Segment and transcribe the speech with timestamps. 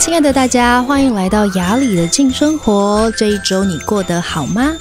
[0.00, 3.12] 亲爱的大家，欢迎来到雅里的静生活。
[3.18, 4.72] 这一周你过得好吗？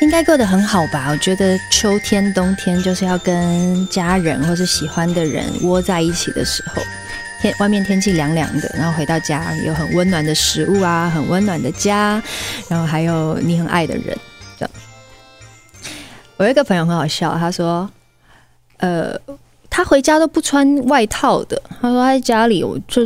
[0.00, 1.08] 应该过得很好吧？
[1.10, 6.82] 我觉得秋天、冬天就是要跟家人或是喜欢的人窝在一起的时候。
[7.42, 12.20] 天外面天气凉凉的，然后回到家有很温暖的食物啊，很温暖的家，
[12.66, 14.16] 然后还有你很爱的人。
[14.58, 14.70] 这样，
[16.38, 17.90] 我有一个朋友很好笑，他说
[18.80, 19.14] ：“呃。”
[19.74, 21.60] 他回家都不穿外套的。
[21.80, 23.02] 他说他在家里，我就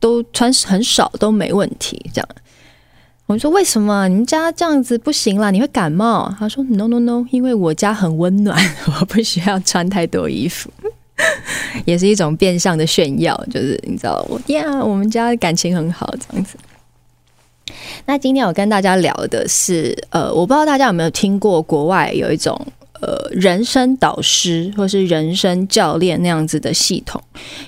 [0.00, 2.00] 都穿很少都没问题。
[2.14, 2.28] 这样，
[3.26, 5.50] 我说为什么你们家这样子不行啦？
[5.50, 6.34] 你会感冒？
[6.38, 8.58] 他说 No No No，因为我家很温暖，
[8.98, 10.70] 我不需要穿太多衣服，
[11.84, 13.36] 也是一种变相的炫耀。
[13.52, 16.56] 就是你知道，我呀，我们家感情很好，这样子。
[18.06, 22.58] 那今天我跟大家聊的是，呃，我不知道大家有没有听过国外有一种。
[23.00, 27.22] 呃，人生导师或是人生教练那样子的系统，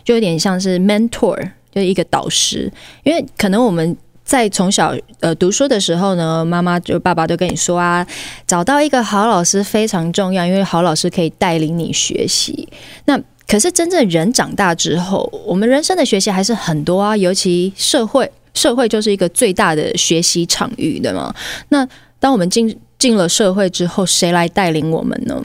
[0.05, 1.37] 就有点像是 mentor，
[1.73, 2.73] 就是一个导师。
[3.05, 8.07] 因为可能我们在从小呃读书的时候呢，妈妈就爸爸都跟你说啊，
[8.47, 12.69] 找到一个好老师非常重要，因为好老师可以带领你学习。
[13.07, 21.35] 那可是真正人长大之后，我们人生的学习还是很多啊，尤其社会，社会就是一个最大的学习场域，对吗？
[21.71, 21.89] 那
[22.21, 25.41] 当我们进进了社会之后，谁来带领我们呢？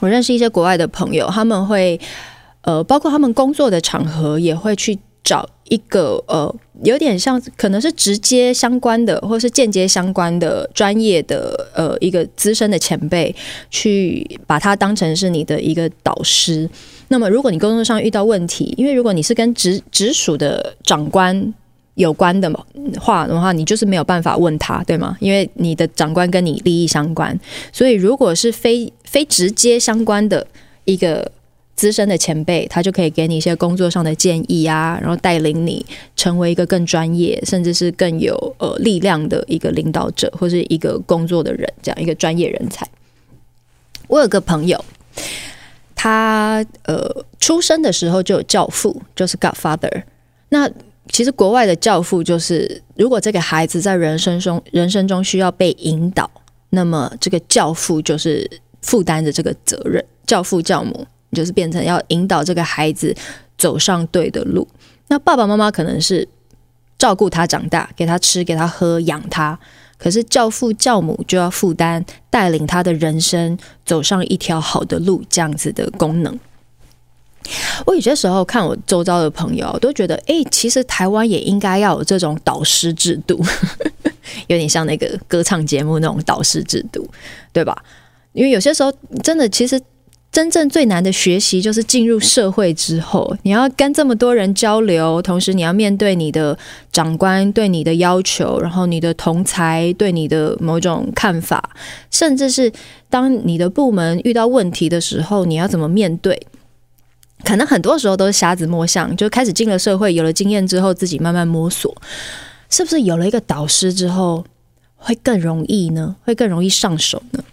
[0.00, 1.98] 我认识一些国外的朋友，他们会
[2.62, 13.34] 呃，包括他们工作的场合，也会去找一个呃，有点像可能是直接相关的，或是间接相关的专业的呃一个资深的前辈，
[13.70, 16.68] 去把他当成是你的一个导师。
[17.08, 21.54] 那么，如果你工作上遇到问题，因为如果你是跟直直属的长官。
[21.94, 22.50] 有关的
[23.00, 25.16] 话的话，你就是没有办法问他，对吗？
[25.20, 27.38] 因为你的长官跟你利益相关，
[27.72, 30.44] 所以如果是非非直接相关的
[30.84, 31.30] 一个
[31.76, 42.84] 资深的前辈，他就可以给你一些工作上的建议啊，然后带领你成为一个更专业，甚至是更有呃力量的一个领导者，或是一个工作的人，这样一个专业人才。
[44.08, 44.84] 我有个朋友，
[45.94, 50.02] 他呃出生的时候就有教父，就是 Godfather，
[50.48, 50.68] 那。
[51.08, 56.28] 其实国外的教父就是，如果这个孩子在人生中人生中需要被引导，
[56.70, 58.50] 那么这个教父就是
[58.82, 60.04] 负担着这个责任。
[60.26, 63.14] 教父教母就是变成要引导这个孩子
[63.58, 64.66] 走上对的路。
[65.08, 66.26] 那爸爸妈妈可能是
[66.98, 69.58] 照顾他长大，给他吃，给他喝，养他。
[69.98, 76.38] 可是教父教母就要负担带领他的人生走上一条好的路，这样子的功能。
[77.86, 83.42] 我有些时候看我周遭的朋友，都觉得，哎、其实台湾也应该要有这种导师制度，
[84.48, 87.08] 有点像那个歌唱节目那种导师制度，
[87.52, 87.76] 对吧？
[88.32, 89.80] 因为有些时候真的，其实
[90.32, 96.58] 真正最难的学习就是进入社会之后，你要跟这么多人交流，同时你要面对你的
[96.90, 101.70] 长官对你的要求，然后你的同才对你的某种看法，
[102.10, 102.72] 甚至是
[103.08, 106.44] 当你的部门遇到问题的时候，你要怎么面对？
[107.44, 111.94] 可能很多时候都是瞎子摸象，就开始进了社会，有了经验之后，自己慢慢摸索，
[112.70, 114.44] 是不是有了一个导师之后
[114.96, 116.16] 会更容易呢？
[116.24, 117.44] 会更容易上手呢？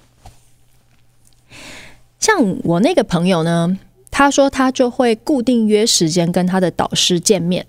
[2.20, 3.78] 像我那个朋友呢，
[4.10, 7.66] 他说他就会固定约时间跟他的导师见面。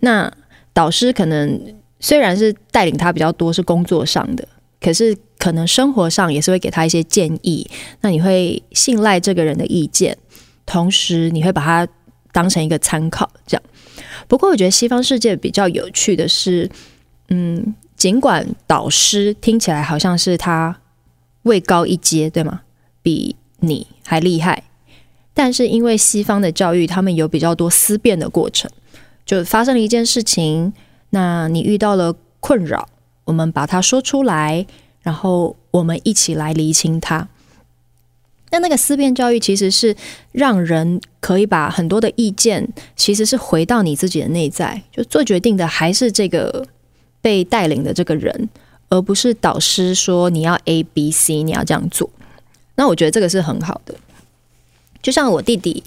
[0.00, 0.32] 那
[0.72, 4.48] 导师可能虽然是带领他比较多是工作上的，
[4.80, 7.68] 可是可能生活上也是会给他一些建议。
[8.00, 10.16] 那你会信赖这个人的意见？
[10.72, 11.86] 同时，你会把它
[12.32, 13.62] 当成一个参考，这样。
[14.26, 16.70] 不过，我觉得西方世界比较有趣的是，
[17.28, 20.80] 嗯，尽管导师听起来好像是他
[21.42, 22.62] 位高一阶，对吗？
[23.02, 24.64] 比你还厉害，
[25.34, 28.70] 但是因为西方的教育，他们有比较多思辨的过程。
[29.26, 30.72] 就发生了一件事情，
[31.10, 32.88] 那你遇到了困扰，
[33.24, 34.66] 我们把它说出来，
[35.02, 37.28] 然后我们一起来厘清它。
[38.52, 39.96] 那那个思辨教育其实是
[40.30, 46.64] 让人可以把很多的意见，其实是回到你自己的内在，就做决定的还是这个
[47.22, 48.50] 被带领的这个人，
[48.90, 52.10] 而不是导师说你要 A B C，你要这样做。
[52.74, 53.94] 那我觉得这个是很好的。
[55.00, 55.82] 就像我弟弟，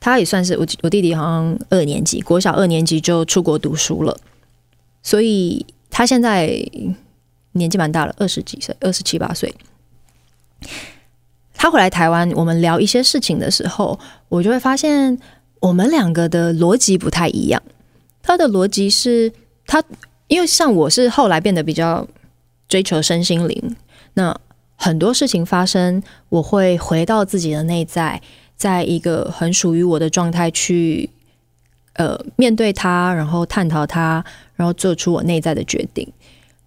[0.00, 4.18] 他也算是我我弟弟，好像二年级，国小二年级就出国读书了，
[5.04, 6.60] 所以他现在
[7.52, 9.54] 年纪蛮大了，二十几岁，二十七八岁。
[11.60, 15.18] 他回来台湾，我们聊一些事情的时候，我就会发现
[15.58, 17.60] 我们两个的逻辑不太一样。
[18.22, 19.32] 他的逻辑是
[19.66, 19.82] 他，
[20.28, 22.06] 因为像我是后来变得比较
[22.68, 23.76] 追求身心灵，
[24.14, 24.38] 那
[24.76, 28.22] 很多事情发生，我会回到自己的内在，
[28.56, 31.10] 在一个很属于我的状态去
[31.94, 36.06] 呃面对它，然后探讨它，然后做出我内在的决定。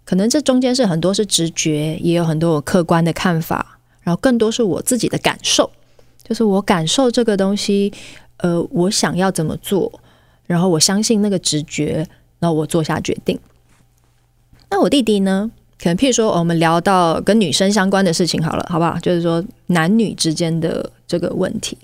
[0.03, 5.69] 可能这中间是很多是直觉，也有很多我客观的看法，然后更多是我自己的感受，
[6.23, 7.93] 就是我感受这个东西，
[8.37, 9.91] 呃，我想要怎么做，
[10.45, 12.07] 然后我相信那个直觉，
[12.39, 13.39] 然后我做下决定。
[14.69, 15.51] 那我弟弟呢？
[15.81, 18.99] 可能譬如说，我们聊到跟女生相关的事情好了，好不好？
[18.99, 21.77] 就是说男女之间的这个问题，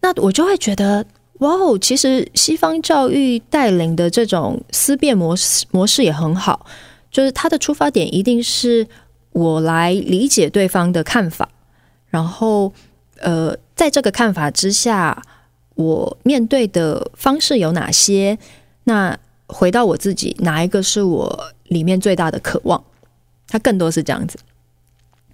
[0.00, 1.04] 那我就会觉得，
[1.40, 6.66] 哇哦，其实西方教育带领的这种思辨模式模式也很好。
[7.10, 8.86] 就是他的出发点一定是
[9.32, 11.48] 我来理解对方的看法，
[12.08, 12.72] 然后
[13.20, 15.22] 呃，在这个看法之下，
[15.74, 18.38] 我面对的方式有哪些？
[18.84, 19.16] 那
[19.46, 22.82] 回到我自己，哪一个是我里面最大的渴望？
[23.46, 24.38] 他更多是这样子。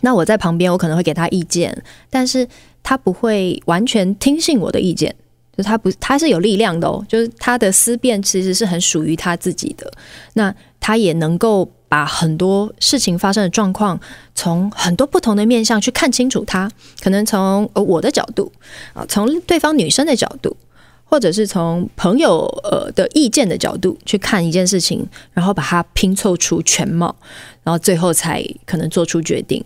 [0.00, 2.46] 那我在旁边，我可能会给他意见，但是
[2.82, 5.14] 他不会完全听信我的意见。
[5.56, 7.05] 就他不，他是有力量的哦。
[7.08, 9.91] 就是他的思辨其实是很属于他自己的。
[10.35, 14.00] 那他也能够把很多事情发生的状况，
[14.35, 16.69] 从很多不同的面向去看清楚它。
[17.00, 18.50] 可能从呃我的角度
[18.94, 20.56] 啊，从对方女生的角度，
[21.05, 27.14] 或者是从朋友呃的意见的角度去看一件事情，然后把它拼凑出全貌，
[27.62, 29.64] 然后最后才可能做出决定。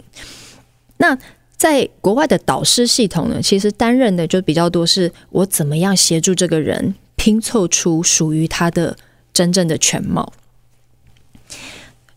[0.99, 1.17] 那。
[1.57, 8.97] 在国外的导师系统呢，其实担任的就比较多，是我怎么样协助这个人拼凑出属于他的
[9.33, 10.33] 真正的全貌。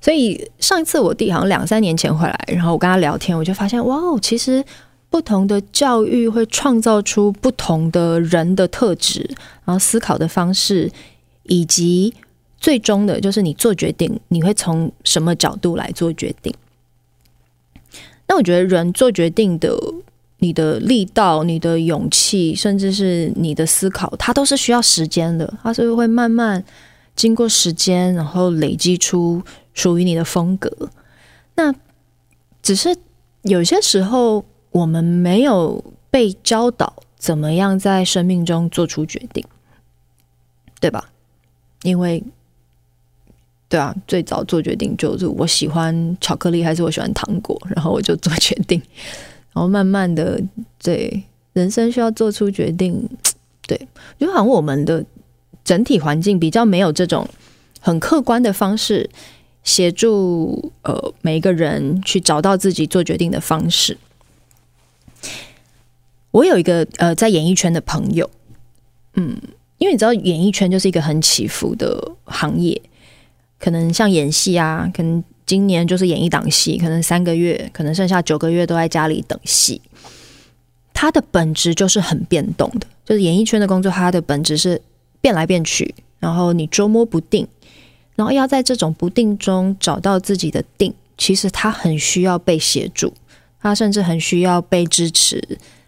[0.02, 4.64] 所以上一次我弟好像两三年前回来，然后我跟他聊天，我就发现哇哦，其实
[5.12, 9.30] 不同的教育会创造出不同的人的特质，
[9.64, 10.92] 然后思考的方式，
[11.44, 12.14] 以及
[12.58, 16.54] 最终的就是你做决定，你会从什么角度来做决定。
[18.28, 19.78] 那我觉得人做决定的，
[20.40, 25.54] 你的力道、你的勇气，甚至是你的思考，它都是需要时间的。
[25.62, 26.64] 它是会慢慢
[27.16, 29.42] 经过时间，然后累积出
[29.74, 30.90] 属于你的风格。
[31.56, 31.74] 那
[32.62, 32.96] 只是
[33.44, 39.46] 有些时候，我们没有被教导怎么样在生命中做出决定，
[40.80, 41.10] 对吧？
[41.84, 42.24] 因为。
[43.70, 48.78] 对啊，最早做决定就是我喜欢巧克力还是我喜欢糖果， 然后我就做决定，
[49.54, 50.38] 然后慢慢的，
[50.84, 53.10] 对，人生需要做出决定，
[53.66, 53.88] 对，
[54.20, 55.02] 就好像我们的
[55.64, 57.26] 整体环境比较没有这种
[57.80, 59.10] 很客观的方式
[59.64, 63.98] 协助呃每一个人去找到自己做决定的方式。
[66.32, 68.30] 我有一个呃在演艺圈的朋友，
[69.16, 69.38] 嗯，
[69.78, 72.82] 因为你知道演艺圈就是一个很起伏的行业。
[73.60, 79.80] 可能像演戏啊，可能今年就是演一档戏，可能三个月，可能剩下九个月都在家里等戏。
[80.94, 84.82] 它的本质就是很变动的，就是演艺圈的工作，它的本质是
[85.20, 87.48] 变来变去，然后你捉摸不定，
[88.22, 93.12] 然后要在这种不定中找到自己的定，其实他很需要被协助，
[93.60, 95.42] 他甚至很需要被支持，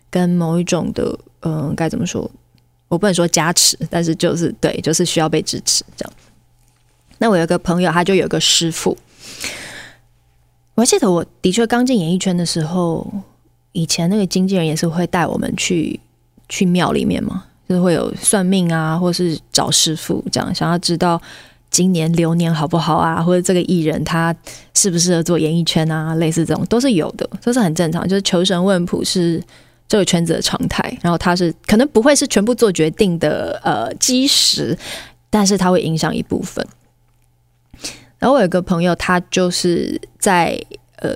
[0.10, 2.28] 跟某一种的，嗯、呃，该怎么说？
[2.88, 6.14] 我不能说加持，但是就是对，就是需要被支持这样。
[7.20, 8.98] 那我有个朋友，他就有个师傅。
[10.74, 13.06] 我记得，我的确刚进演艺圈的时候，
[13.74, 16.00] 以前那个经纪人也是会带我们去
[16.50, 21.22] 去庙里面嘛，就是会有算命啊，或是找师傅这样，想要知道
[21.74, 24.34] 今年流年好不好啊，或者这个艺人他
[24.76, 29.42] 适不适合做演艺圈啊，类似这种都是有的，这是很正常，就是求神问卜是
[29.88, 30.96] 这个圈子的常态。
[31.02, 34.78] 然后他是可能不会是全部做决定的呃基石，
[35.32, 36.64] 但是他会影响一部分。
[38.20, 40.56] 然后我有个朋友，他就是在
[40.98, 41.10] 呃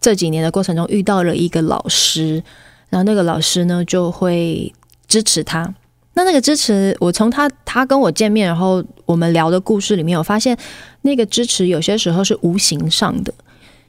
[0.00, 2.42] 这几年的过程中遇到了一个老师，
[2.88, 4.72] 然后那个老师呢就会
[5.06, 5.74] 支持他。
[6.16, 10.56] 那那个支持，我从他他跟我见面，然后我们聊的故事里面，我发现
[11.02, 13.32] 那个支持有些时候是无形上的。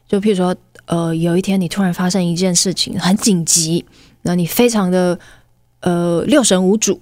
[0.08, 0.56] 就譬如说，
[0.86, 3.84] 呃，有一天你突然发生一件事情很紧急，
[4.22, 5.18] 那你非常的
[5.80, 7.00] 呃六神无主，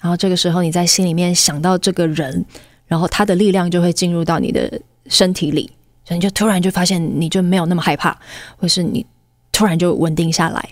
[0.00, 2.44] 然后这个时候你在心里面想到这个人。
[2.88, 4.70] 然后他的力量就会进入到你的
[5.06, 5.70] 身体里，
[6.04, 8.14] 所以你就突然就发现你就没有那么害怕，
[8.58, 9.06] 或是你
[9.50, 10.68] 突然就稳定下来。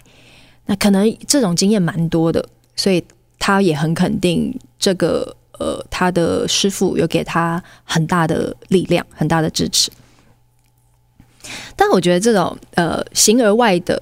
[0.67, 3.03] 那可能这种经验蛮多的，所以
[3.41, 9.91] 他也很肯定这个呃，他的师傅有给他很大的力量，很大的支持。
[11.75, 14.01] 但我觉得这种呃形而外的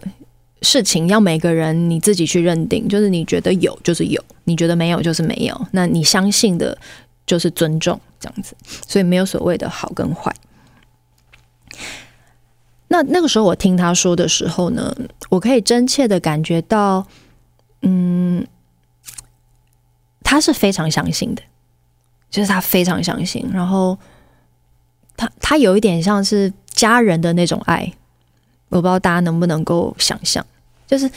[0.60, 6.76] 事情，要每个人你自己去认定，就是你觉得有就是有，你觉得没有就是没有，那你相信的
[7.24, 7.98] 就是尊重。
[8.20, 8.56] 这样子，
[8.88, 10.34] 所以没有所谓的好跟坏。
[12.88, 14.92] 那那个时候我听他说的时候呢，
[15.28, 17.06] 我可以真切的感觉到，
[17.82, 18.44] 嗯，
[20.30, 21.42] 他是非常相信的，
[22.28, 23.98] 就是他非常相信，然后
[25.16, 27.90] 他他有一点像是家人的那种爱，
[28.68, 30.44] 我不知道大家能不能够想象，
[30.86, 31.10] 就是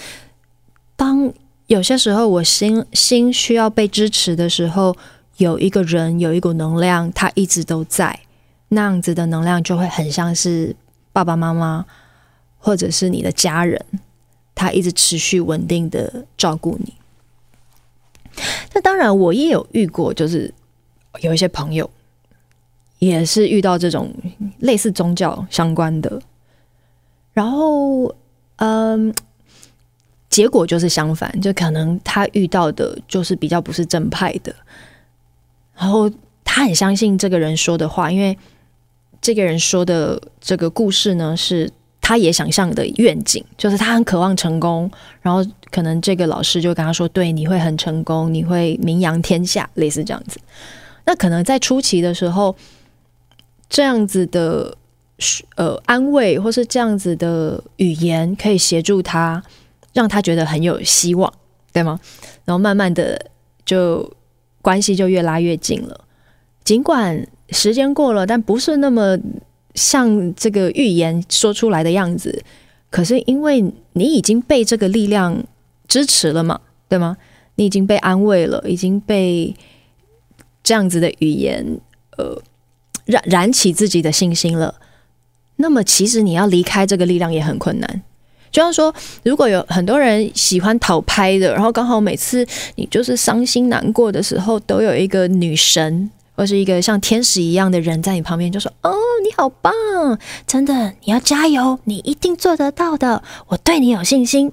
[0.96, 1.30] 当
[1.68, 4.96] 有些时候我心心需要被支持的时候，
[5.36, 8.18] 有一个人有一股能量，他一直都在，
[8.70, 10.74] 那样子的能量就会很像是
[11.12, 11.86] 爸爸妈妈
[12.58, 13.86] 或者是你的家人，
[14.56, 16.94] 他一直持续稳定的照顾你。
[18.74, 20.54] 那当然，我也有遇过，就是
[21.22, 21.90] 有一些朋友
[23.00, 24.14] 也是遇到这种
[24.60, 26.22] 类似宗教相关的，
[27.34, 28.16] 然后
[28.58, 29.14] 嗯，
[30.30, 34.56] 结果就是相反，就可能他遇到的就是比较不是正派的，
[35.76, 36.10] 然后
[36.44, 38.38] 他很相信这个人说的话，因为
[39.20, 41.72] 这个人说的这个故事呢是。
[42.02, 44.90] 他也想象的愿景，就是他很渴望成功，
[45.22, 50.40] 然后可能这个老师就跟他说：“对，你会很成功，你会名扬天下。”类似这样子。
[51.06, 52.56] 那可能在初期的时候，
[53.70, 54.76] 这样子的
[55.56, 59.42] 呃安慰，或是这样子的语言，可以协助他，
[59.94, 61.32] 让他觉得很有希望，
[61.72, 62.00] 对吗？
[62.46, 63.28] 然后慢慢的
[63.64, 64.12] 就
[64.62, 66.06] 关系就越拉越近了。
[66.64, 69.18] 尽管时间过了，但不是那么。
[69.76, 72.44] 像这个预言说出来的样子，
[72.90, 73.62] 可是因为
[73.94, 75.44] 你已经被这个力量
[75.88, 76.60] 支持了嘛，
[76.90, 77.18] 对吗？
[77.56, 79.56] 你已经被安慰了，已经被
[80.64, 81.80] 这样子的语言
[82.18, 82.42] 呃
[83.06, 84.76] 燃燃起自己的信心了。
[85.58, 88.02] 那么其实你要离开这个力量也很困难。
[88.52, 96.10] 就像说，如果有很多人喜欢讨拍的，然后刚好每次你就是伤心难过的时候，都有一个女神。
[96.42, 98.92] 或是一个像天使一样的人在你旁边，就说：“哦，
[99.24, 99.72] 你好棒，
[100.48, 104.52] 真的，你要加油，你一定做得到的，我对你有信心。”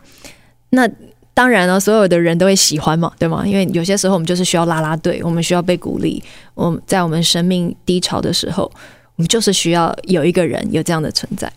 [0.69, 0.87] 那
[1.33, 3.43] 当然了，所有的人都会喜欢嘛，对吗？
[3.47, 6.23] 因为有些时候我们就是需要拉拉队，我们需要被鼓励。
[6.53, 8.71] 我们在我们生命低潮的时候，
[9.17, 11.51] 我们就是需要有一个人有这样的存在。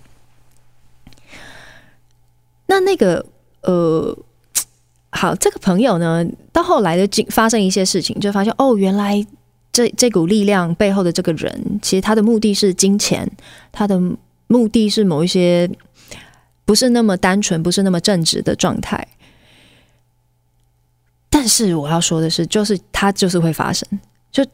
[2.68, 3.26] 那那个
[3.64, 4.18] 呃，
[5.10, 9.28] 好，这个朋友呢，到后来的经发生一些事情，就发现哦，原来。
[9.72, 13.30] 这这股力量背后的这个人，其实他的目的是金钱，
[13.72, 14.00] 他的
[14.48, 15.70] 目的是某一些
[16.66, 19.08] 不是那么单纯、不是那么正直的状态。
[21.30, 23.88] 但是我要说的是，就是他就是会发生。
[24.32, 24.46] 就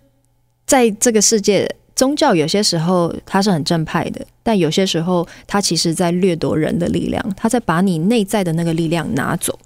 [0.67, 9.57] 在这个世界，宗教有些时候他是很正派的，但有些时候他其实在掠夺人的力量，他在把你内在的那个力量拿走。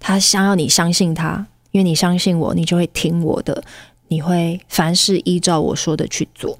[0.00, 3.62] 他想要你相信他，因为你相信我，你就会听我的。
[4.08, 6.58] 你会凡事依照我说的去做，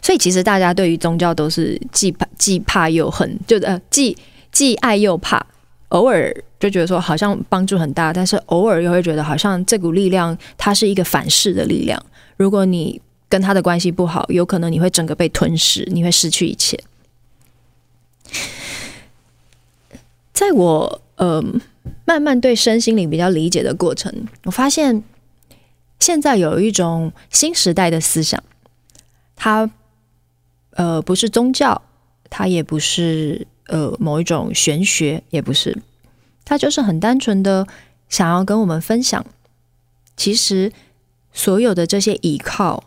[0.00, 4.16] 所以其实大家对于宗教都是既怕既怕又恨，就呃既
[4.52, 5.44] 既爱又怕。
[5.88, 12.00] 偶尔就觉得说好像帮助很大，但是偶尔又会觉得好像这股力量它是一个反噬的力量。
[12.36, 16.78] 如果你跟他的关系不好，有可能你会整个被吞噬，你会失去一切。
[20.32, 21.42] 在我呃
[22.04, 24.14] 慢慢对身心灵比较理解的过程，
[24.44, 25.02] 我发现。
[25.98, 28.42] 现在有一种新时代的思想，
[29.36, 29.70] 它
[30.70, 31.82] 呃不是宗教，
[32.30, 35.76] 它也不是呃某一种玄学，也不是，
[36.44, 37.66] 它就是很单纯的
[38.08, 39.24] 想要跟我们分享，
[40.16, 40.72] 其实
[41.32, 42.84] 所有的这些依靠，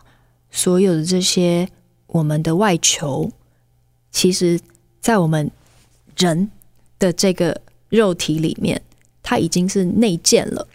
[0.49, 1.69] 所有的这些
[2.07, 3.31] 我们的外求，
[4.11, 4.59] 其实
[4.99, 5.51] 在我们
[6.17, 6.49] 人
[6.97, 8.81] 的这个肉体里面，
[9.21, 10.67] 它已经是内建了。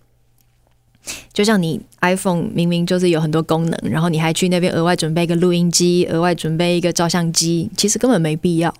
[1.32, 1.80] 就像你
[2.14, 8.74] iPhone 明明就是有很多功能，然后你还去那边额外准备一个录音机，额外准备一个照相机，其实根本没必要。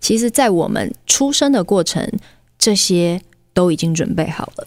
[0.00, 2.10] 其实，在我们出生的过程，
[2.58, 4.66] 这些都已经准备好了。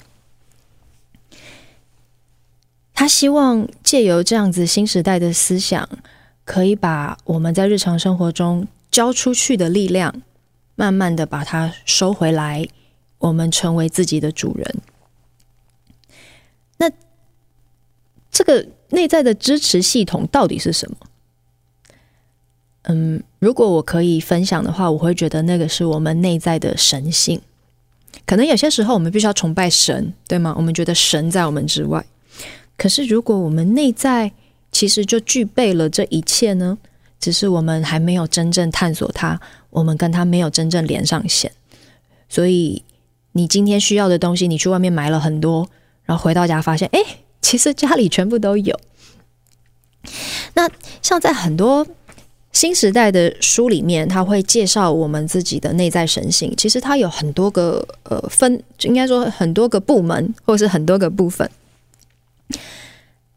[2.93, 5.87] 他希望借由这样子新时代的思想，
[6.43, 10.21] 可以把我们在日常生活中交出去的力量，
[10.75, 12.67] 慢慢的把它收回来，
[13.19, 14.81] 我们成为自己的主人。
[16.77, 16.89] 那
[18.38, 20.98] 这个内在的支持系统到底是什么？
[22.84, 27.41] 嗯，如果我可以分享的话，我会觉得那个是我们内在的神性。
[28.27, 30.53] 可能有些时候我们必须要崇拜神，对吗？
[30.56, 32.06] 我们觉得神在我们之外。
[32.77, 34.32] 可是如果我们内在
[34.72, 36.77] 其实就具备了这一切呢？
[37.20, 39.41] 只是我们还没有真正探索它，
[39.72, 41.51] 我们跟它没有真正连上线。
[42.29, 42.84] 所以
[43.32, 45.67] 你今天需要的东西，你去外面买了很多。
[46.06, 47.00] 然后回到家发现，哎，
[47.41, 48.79] 其实家里全部都有。
[50.53, 50.70] 那
[51.01, 51.86] 像在很多
[52.51, 56.53] 新时代的书里面，他会介绍我们自己的内在神性。
[56.58, 61.50] 其实它有很多个呃分，应该说很多个部门，或者是很多个部分。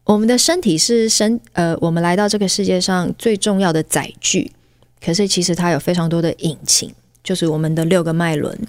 [0.03, 4.51] 我们的身体是身呃，我们来到这个世界上最重要的载具，
[4.99, 6.93] 可是其实它有非常多的引擎，
[7.23, 8.67] 就是我们的六个脉轮。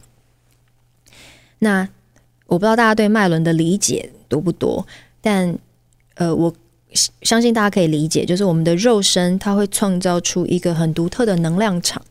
[1.61, 1.89] 那
[2.47, 4.87] 我不知道大家对脉轮的理解多不多，
[5.23, 5.59] 但
[6.17, 6.52] 呃，我
[7.23, 12.02] 相信大家可以理解，就是我们的肉身它会创造出一个很独特的能量场，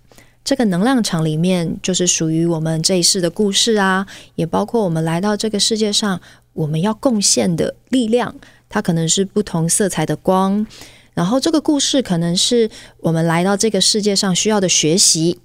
[0.43, 6.19] 这个能量场里面就是属于我们这一世的故事啊，也包括我们来到这个世界上
[6.53, 8.33] 我们要贡献的力量。
[8.73, 10.65] 它可能是不同色彩的光，
[11.13, 12.69] 然后这个故事可能是
[13.01, 15.37] 我们来到这个世界上需要的学习，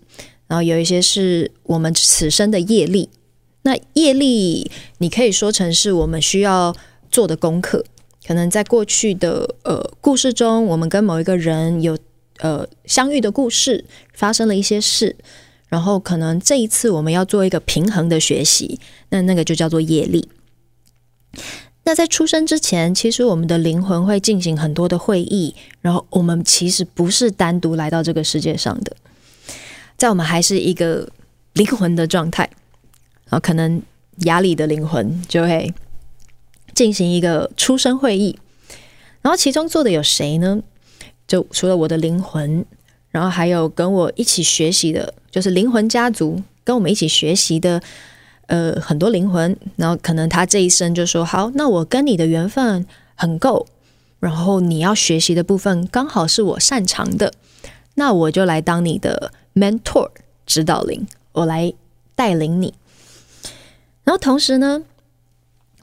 [0.47, 3.11] 然后有一些是我们此生的业力。
[3.63, 6.73] 那业力你可以说成是我们需要
[7.11, 7.85] 做的功课。
[8.27, 11.97] 可能在过去的呃故事中，我们跟某一个人有
[12.39, 15.15] 呃相遇的故事，发生了一些事，
[15.69, 20.29] 然后可能这一次我们要做一个平衡的学习，那那个就叫做业力。
[21.85, 28.97] 那在出生之前，其实我们的灵魂会进行很多的会议，然后我们其实不是单独来到这个世界上的，
[29.97, 31.09] 在我们还是一个
[31.53, 32.43] 灵魂的状态，
[33.27, 33.81] 然后可能
[34.25, 35.73] 亚里的灵魂就会
[36.77, 38.39] 进行一个出生会议，
[39.21, 40.63] 然后其中坐的有谁呢？
[41.27, 42.65] 就除了我的灵魂，
[43.11, 47.83] 然后还有跟我一起学习的，就是灵魂家族跟我们一起学习的。
[48.49, 53.67] 呃，很多灵魂，然后可能他这一生就说：“好，那我跟你的缘分很够，
[54.21, 57.33] 然后你要学习的部分刚好是我擅长的，
[57.95, 60.11] 那我就来当你的 mentor
[60.47, 61.75] 指导灵，我来
[62.15, 62.73] 带领你。
[64.05, 64.85] 然后同时呢，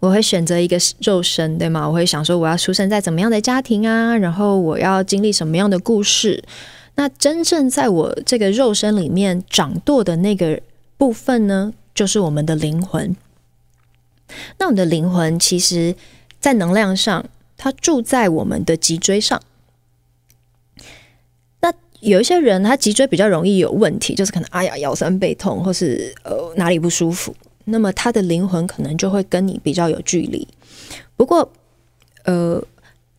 [0.03, 1.87] 我会选择一个肉身，对吗？
[1.87, 4.17] 我会想说，我要出生在怎么样的家庭啊？
[4.17, 6.43] 然后我要经历什么样的故事？
[6.95, 10.59] 那真正在我这个肉身里面掌舵的那个
[10.97, 13.15] 部分呢？”就是我们的灵魂。
[14.57, 15.95] 那我们的灵魂，其实，
[16.37, 17.23] 在能量上，
[17.55, 19.41] 它住在我们的脊椎上。
[21.61, 27.33] 那有一些人，他脊椎比较容易有问题，就是可能哎呀腰酸背痛，或是呃哪里不舒服，
[27.65, 30.47] 那么他的灵魂可能就会跟你比较有距离。
[31.15, 31.51] 不过，
[32.25, 32.63] 呃，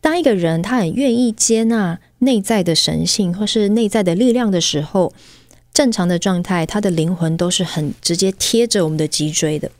[0.01, 5.13] 当一个人他很愿意接纳内在的神性或是内在的力量的时候，
[5.73, 9.71] 正常的状态，他的灵魂都是很直接贴着我们的脊椎的。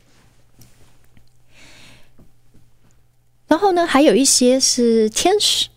[3.48, 5.68] 然后呢，还有一些是天使，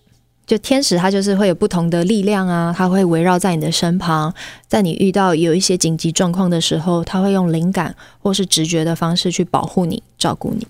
[0.48, 4.34] 就天使，他就是会有不同的力量啊，他会围绕在你的身旁，
[4.66, 10.66] 在你遇到有一些紧急状况的时候，他会用灵感或是直觉的方式去保护你、照顾你。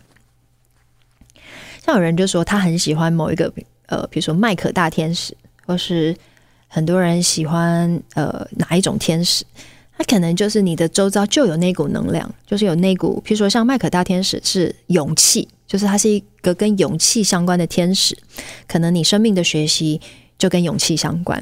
[1.86, 3.50] 像有人就说他很喜欢某一个，
[3.86, 6.14] 呃，比如说麦可大天使，或是。
[6.70, 9.42] 很多人喜欢呃哪一种天使？
[9.96, 18.18] 他可能就是你的周遭就有那股能量，就是有那股，譬如说像麦可大天使是勇气，就是它是一个跟勇气相关的天使。
[18.66, 20.00] 可能你生命的学习
[20.36, 21.40] 就跟勇气相关。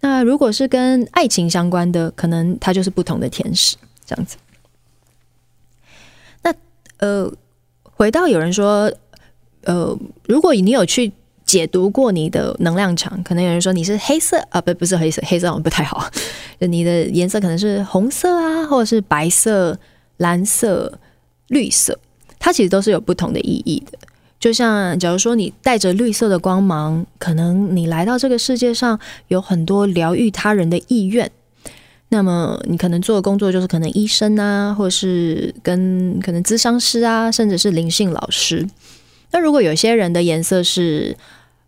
[0.00, 4.36] 那如果是跟爱情相关的，可能它就是不同的天使这样子。
[6.42, 6.52] 那
[6.96, 7.32] 呃，
[7.84, 8.92] 回到有人说，
[9.62, 11.12] 呃，如果你有去。
[11.44, 16.08] 解读过你的能量场，可能有人说你是黑色啊，不，不是黑色，黑色好像不太好。
[16.60, 19.78] 你的颜色可能是红色啊，或者是白色、
[20.16, 20.98] 蓝色、
[21.48, 21.98] 绿色，
[22.44, 23.96] 它其实都是有不同的意义的。
[24.40, 31.30] 就像假如说你带着绿色的光芒，可能你来到这个世界上有很多疗愈他人的意愿，
[32.08, 38.68] 那么你可能做的工作就是可能医生啊，或是跟可能咨商师啊，甚至是灵性老师。
[39.30, 41.16] 那如果有些人的颜色是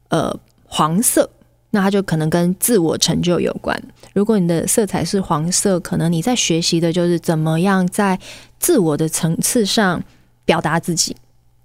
[0.09, 1.31] 呃，黄色，
[1.71, 3.81] 那它就可能跟自我成就有关。
[4.13, 8.19] 如果你的色彩是黄色，可能你在学习的就是怎么样在
[8.59, 10.03] 自我的层次上
[10.45, 11.17] 表达自己，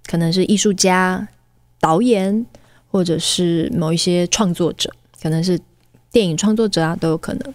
[0.06, 1.28] 可能是艺术家、
[1.80, 2.46] 导演，
[2.90, 5.60] 或者是某一些创作者，可能是
[6.10, 7.54] 电影创作者啊，都有可能。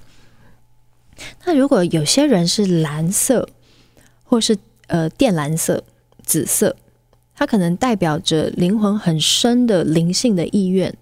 [1.46, 3.48] 那如果有些人是蓝色，
[4.24, 4.58] 或是
[4.88, 5.84] 呃靛蓝色、
[6.24, 6.76] 紫色。
[7.38, 10.96] 它可能代表着灵魂很深的灵性的意愿，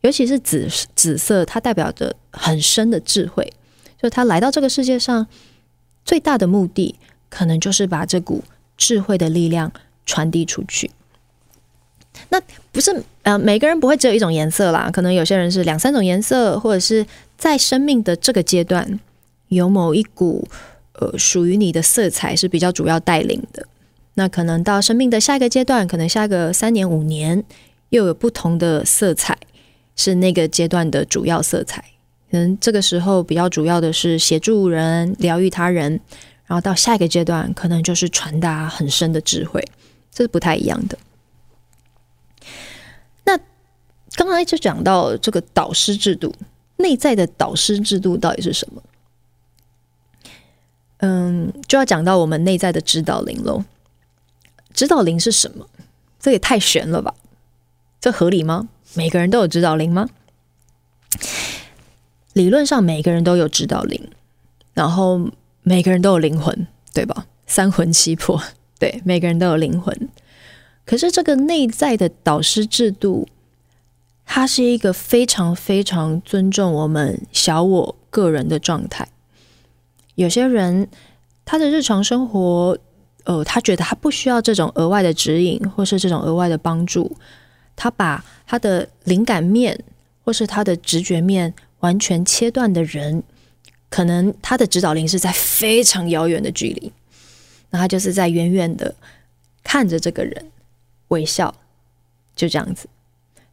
[0.00, 3.52] 尤其是紫紫色，它代表着很深的智慧。
[3.96, 5.28] 就他来到这个世界上，
[6.04, 6.96] 最大的目的，
[7.30, 8.42] 可能就是把这股
[8.82, 9.70] 智慧的力量
[10.04, 10.90] 传递出去。
[12.30, 12.40] 那
[12.72, 17.06] 不是呃，每个人不会只有一种颜色啦，可能有些人是两三种颜色，或者是
[17.38, 18.98] 在生命的这个阶段，
[19.48, 20.48] 有某一股
[20.94, 23.64] 呃属于你的色彩是比较主要带领的。
[24.14, 27.44] 那可能到生命的下一个阶段，可能下个三年五年，
[27.90, 29.38] 又有不同的色彩
[29.94, 31.84] 是那个阶段的主要色彩。
[32.30, 36.00] 可能这个时候比较主要的是协助人、疗愈他人，
[36.52, 39.66] 然后到下一个阶段，可能就是传达很深的智慧，
[40.10, 40.98] 这是不太一样的。
[43.24, 43.38] 那
[44.12, 46.34] 刚刚一直讲到这个导师制度，
[46.76, 48.82] 内在的导师制度到底是什么？
[50.98, 53.64] 嗯，就要讲到我们内在的指导灵喽。
[54.74, 55.66] 指导灵是什么？
[56.20, 57.14] 这也太玄了吧？
[57.98, 58.68] 这合理吗？
[58.92, 60.10] 每个人都有指导灵吗？
[62.34, 64.10] 理论上每个人都有指导灵，
[64.74, 65.30] 然后
[65.62, 67.26] 每个人都有灵魂，对吧？
[67.46, 68.42] 三魂七魄，
[68.78, 70.08] 对，每个人都有灵魂。
[70.84, 73.28] 可是这个内在的导师制度，
[74.26, 79.08] 它是一个非常非常尊重我们小我个人的状态。
[80.16, 80.88] 有些人
[81.44, 82.76] 他的日常生活，
[83.24, 87.16] 呃，他觉得他不需要这种额外的指引，或是这种额外的帮助。
[87.76, 89.78] 他把他的灵感面，
[90.24, 93.22] 或是他的直觉面完全切断的人，
[93.92, 96.90] 可能他的指导灵是在非常遥远的距离，
[97.68, 98.94] 那他就是在远远的
[99.62, 100.46] 看着这个人
[101.08, 101.54] 微笑，
[102.34, 102.88] 就这样子。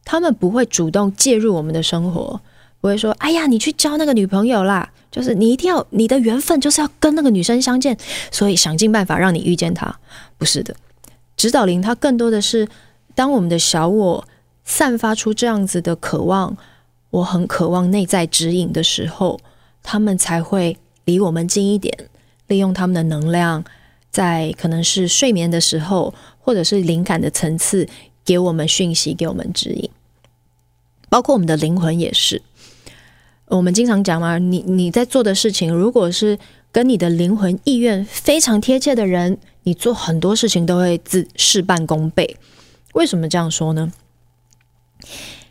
[0.02, 2.40] 他们不会主动介入我们的生活，
[2.80, 7.94] 不会说：“哎呀，你去交那个女朋友啦！”就是你一定要你的缘分就是要跟那个女生相见，
[8.30, 9.94] 所以想尽办法让你遇见她。
[10.38, 10.74] 不是的，
[11.36, 12.66] 指导灵它更多的是，
[13.14, 14.26] 当我们的小我
[14.64, 16.56] 散发出这样子的渴望，
[17.10, 19.38] 我很渴望内在指引的时候，
[19.82, 22.08] 他们才会离我们近一点，
[22.46, 23.64] 利用他们的能量，
[24.10, 27.88] 在可能是睡眠的时候，或者是灵感的层次，
[28.24, 29.90] 给我们讯息，给我们指引。
[31.08, 32.42] 包括我们的灵魂也是。
[33.46, 36.38] 我们经常讲嘛，你你在做的事情，如果是
[36.70, 42.36] 跟你的灵魂意愿非常贴切的人，你做很多事情都会自事半功倍。
[42.92, 43.92] 为什么这样说呢？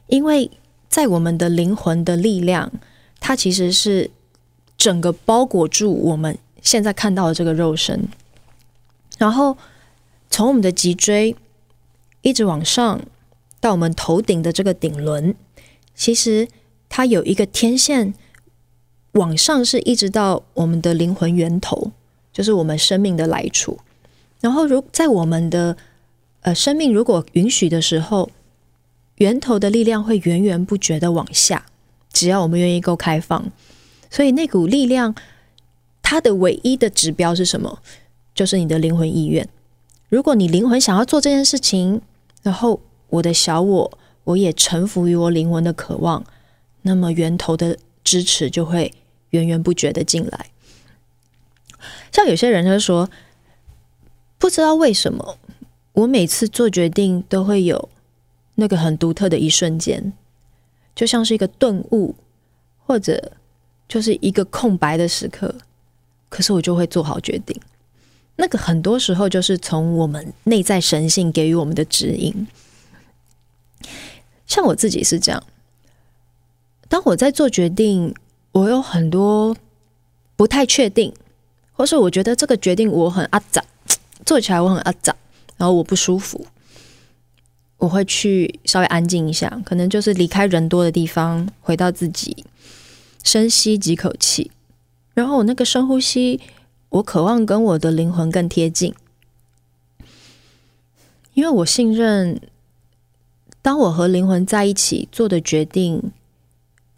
[0.08, 0.50] 因为
[0.88, 2.72] 在我们的灵魂的力量，
[3.20, 4.10] 它其实是
[4.80, 8.08] 整个包裹住我们现在看到的这个肉身，
[9.20, 9.56] 然后
[10.32, 11.36] 从我们的脊椎
[12.24, 13.00] 一直往上
[13.60, 15.36] 到我们头顶的这个顶轮，
[15.94, 16.48] 其实。
[16.92, 18.16] 它有一个天线
[19.12, 21.92] 往上，是一直到我们的灵魂源头，
[22.34, 23.78] 就是我们生命的来处。
[24.42, 25.78] 然后，如在我们的
[26.42, 28.32] 呃生命如果允许的时候，
[29.18, 31.68] 源头的力量会源源不绝的往下，
[32.12, 33.52] 只要我们愿意够开放。
[34.10, 35.14] 所以那股力量，
[36.02, 37.80] 它的唯一的指标是什么？
[38.34, 39.48] 就是你的灵魂意愿。
[40.08, 42.02] 如果你灵魂想要做这件事情，
[42.42, 46.26] 然后我的小我，我也臣服于我灵魂的渴望。
[46.82, 48.94] 那么源头的支持就会
[49.32, 50.48] 源源不绝的进来。
[52.12, 53.10] 像有些人就说，
[54.38, 55.38] 不知道为什么，
[55.94, 57.90] 我每次做决定都会有
[58.56, 60.14] 那个很独特的一瞬间，
[60.96, 62.16] 就像是一个顿悟，
[62.78, 63.34] 或者
[63.90, 65.54] 就是一个空白的时刻，
[66.30, 67.60] 可是我就会做好决定。
[68.38, 72.48] 那个很多时候就是从我们内在神性给予我们的指引。
[74.46, 75.44] 像我自己是这样。
[76.88, 78.16] 当我在做决定，
[78.52, 79.56] 我有很多
[80.36, 81.14] 不太确定，
[81.74, 83.64] 或是我觉得这个决定我很阿杂，
[84.26, 85.16] 做起来我很阿杂，
[85.58, 86.48] 然后我不舒服，
[87.78, 92.46] 我会去稍微安静一下，可能就是离开人多的地方，回到自己，
[93.24, 94.52] 深吸几口气，
[95.14, 96.40] 然后我那个深呼吸，
[96.90, 98.94] 我渴望跟我的灵魂更贴近，
[101.34, 102.42] 因为我信任，
[103.62, 106.12] 当我和灵魂在一起做的决定。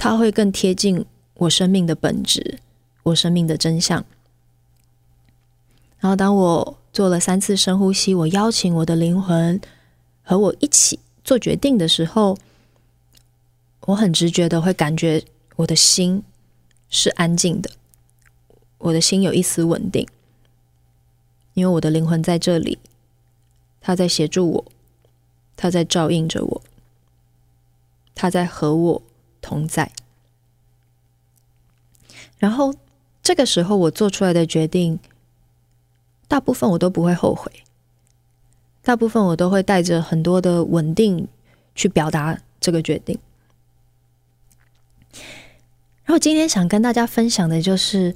[0.03, 1.05] 它会更贴近
[1.35, 2.57] 我生命的本质，
[3.03, 4.03] 我生命的真相。
[5.99, 9.61] 然后，当我做了三次深呼吸，我邀请我的灵魂
[10.23, 12.35] 和我一起做决定的时候，
[13.81, 15.23] 我很直觉的会感觉
[15.61, 16.23] 我的心
[16.89, 17.69] 是安静的，
[18.79, 20.07] 我的心有一丝稳定，
[21.53, 22.79] 因为我的灵魂在这里，
[23.79, 24.65] 他在协助我，
[25.55, 26.61] 他在照应着我，
[28.15, 29.01] 他在和我
[29.39, 29.91] 同在，
[32.39, 32.73] 然后
[33.21, 34.99] 这个时候我做出来的决定，
[36.27, 37.51] 大部分我都不会后悔，
[38.81, 41.27] 大部分我都会带着很多的稳定
[41.75, 43.19] 去表达这个决定。
[46.11, 48.13] 然后今天想跟大家分享的就是，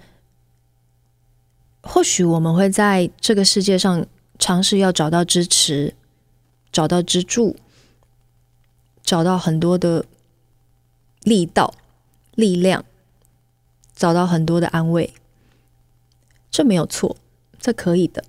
[1.82, 4.06] 或许我们会在这个世界上
[4.38, 5.96] 尝试要找到支持，
[6.74, 7.56] 找到支柱，
[9.02, 10.06] 找到很多的。
[11.22, 11.74] 力道、
[12.36, 12.84] 力量，
[13.96, 15.14] 找到很多的安慰，
[16.52, 17.16] 这没有错，
[17.58, 18.26] 这可以的。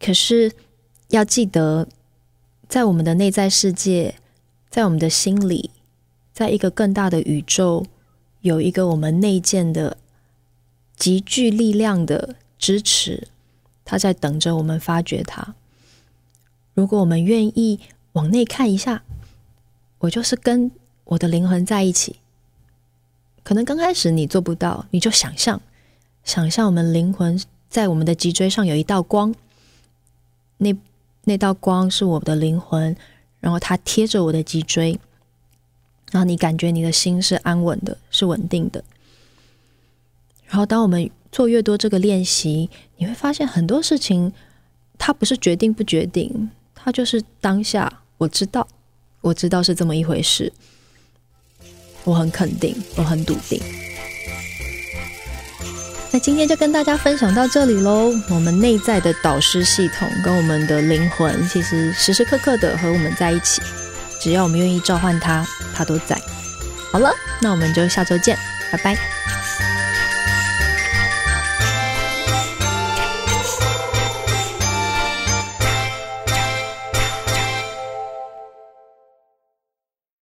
[0.00, 0.52] 可是
[1.08, 1.88] 要记得，
[2.68, 4.14] 在我们的内在世界，
[4.70, 5.72] 在我们的心里，
[6.36, 7.86] 在一个更大的宇宙，
[8.42, 9.96] 有一个我们内建的
[10.94, 13.28] 极具力量的支持，
[13.86, 15.54] 它在等着我们发掘它。
[16.74, 17.80] 如果我们愿意
[18.12, 19.02] 往内看一下。
[20.00, 20.70] 我就是跟
[21.04, 22.16] 我的灵魂在一起。
[23.42, 25.60] 可能刚开始你做不到，你就想象，
[26.22, 29.34] 想象我们灵魂在我们的脊椎上有一道光，
[30.58, 30.76] 那
[31.24, 32.94] 那道光是我的灵魂，
[33.40, 35.00] 然后它贴着我的脊椎，
[36.10, 38.82] 然后你感觉你的心是安稳的，是稳定的。
[40.46, 44.32] 然后当我们做越多这个练习，你会发现很多事情，
[44.96, 48.66] 它不是决定不决定，它就是当下，我知道。
[49.22, 50.52] 我知道是这么一回事，
[52.04, 53.60] 我很肯定，我很笃定。
[56.12, 58.12] 那今天就跟大家分享到这里喽。
[58.30, 63.60] 我们内在的导师系统跟我们的灵魂，其实时时刻刻的和我们在一起，
[64.20, 65.44] 只要我们愿意召唤它，
[65.76, 66.18] 他都在。
[66.90, 68.38] 好了，那我们就下周见，
[68.72, 68.96] 拜拜。